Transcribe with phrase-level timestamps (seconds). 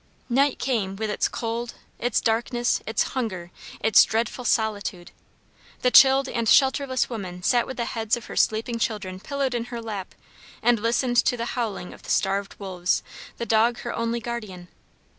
[0.29, 3.51] Night came with its cold, its darkness, its hunger,
[3.83, 5.11] its dreadful solitude!
[5.83, 9.65] The chilled and shelterless woman sat with the heads of her sleeping children pillowed in
[9.65, 10.15] her lap,
[10.63, 13.03] and listened to the howling of the starved wolves,
[13.37, 14.69] the dog her only guardian.